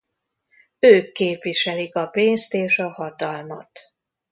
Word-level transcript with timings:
Ők 0.79 1.11
képviselik 1.11 1.95
a 1.95 2.07
pénzt 2.07 2.53
és 2.53 2.79
a 2.79 2.89
hatalmat. 2.91 3.79